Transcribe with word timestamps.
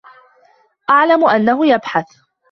أعلم 0.89 1.25
أنّه 1.25 1.65
يبحث. 1.67 2.05